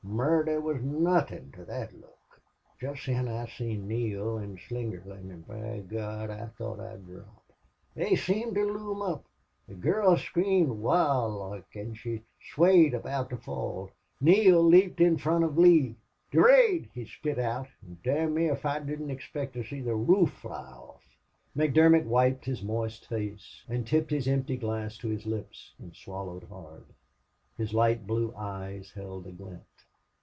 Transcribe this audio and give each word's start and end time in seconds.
Murder 0.03 0.59
was 0.59 0.81
nothin' 0.83 1.51
to 1.53 1.63
thot 1.63 1.93
look. 1.93 2.41
"Jist 2.81 3.05
thin 3.05 3.29
I 3.29 3.45
seen 3.45 3.87
Neale 3.87 4.39
an' 4.39 4.57
Slingerland, 4.57 5.31
an', 5.31 5.41
by 5.47 5.79
Gawd! 5.87 6.29
I 6.29 6.47
thought 6.47 6.81
I'd 6.81 7.07
drop. 7.07 7.43
They 7.95 8.15
seemed 8.17 8.55
to 8.55 8.65
loom 8.65 9.01
up. 9.01 9.23
The 9.69 9.73
girl 9.73 10.17
screamed 10.17 10.69
wild 10.69 11.33
loike 11.35 11.75
an' 11.75 11.93
she 11.93 12.23
swayed 12.53 12.93
about 12.93 13.29
to 13.29 13.37
fall. 13.37 13.89
Neale 14.19 14.61
leaped 14.61 14.99
in 14.99 15.17
front 15.17 15.45
of 15.45 15.57
Lee. 15.57 15.95
"'Durade!' 16.31 16.89
he 16.93 17.05
spit 17.05 17.39
out, 17.39 17.69
an' 17.81 17.97
dom' 18.03 18.33
me 18.33 18.47
if 18.47 18.65
I 18.65 18.79
didn't 18.79 19.11
expect 19.11 19.53
to 19.53 19.63
see 19.63 19.79
the 19.81 19.95
roof 19.95 20.31
fly 20.31 20.67
off." 20.73 21.03
McDermott 21.55 22.05
wiped 22.05 22.45
his 22.45 22.61
moist 22.61 23.07
face 23.07 23.63
and 23.69 23.87
tipped 23.87 24.11
his 24.11 24.27
empty 24.27 24.57
glass 24.57 24.97
to 24.97 25.07
his 25.07 25.25
lips, 25.25 25.73
and 25.79 25.95
swallowed 25.95 26.43
hard. 26.43 26.83
His 27.57 27.73
light 27.73 28.05
blue 28.05 28.33
eyes 28.35 28.91
held 28.93 29.25
a 29.25 29.31
glint. 29.31 29.63